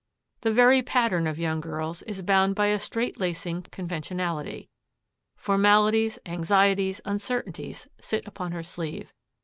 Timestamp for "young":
1.37-1.61